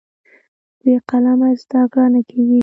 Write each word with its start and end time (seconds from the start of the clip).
بې 0.83 0.95
قلمه 1.09 1.49
زده 1.61 1.81
کړه 1.91 2.05
نه 2.13 2.21
کېږي. 2.29 2.59